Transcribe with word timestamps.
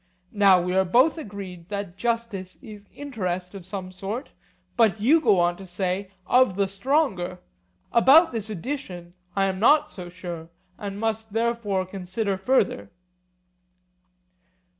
Now 0.33 0.59
we 0.59 0.73
are 0.75 0.83
both 0.83 1.19
agreed 1.19 1.69
that 1.69 1.95
justice 1.95 2.55
is 2.63 2.87
interest 2.91 3.53
of 3.53 3.67
some 3.67 3.91
sort, 3.91 4.31
but 4.75 4.99
you 4.99 5.21
go 5.21 5.39
on 5.39 5.57
to 5.57 5.67
say 5.67 6.09
'of 6.25 6.55
the 6.55 6.67
stronger'; 6.67 7.37
about 7.91 8.31
this 8.31 8.49
addition 8.49 9.13
I 9.35 9.45
am 9.45 9.59
not 9.59 9.91
so 9.91 10.09
sure, 10.09 10.49
and 10.79 10.99
must 10.99 11.33
therefore 11.33 11.85
consider 11.85 12.35
further. 12.35 12.89